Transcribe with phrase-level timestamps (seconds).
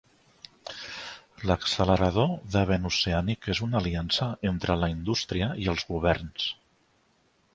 [1.49, 6.49] L'accelerador de vent oceànic és una aliança entre la indústria i els governs.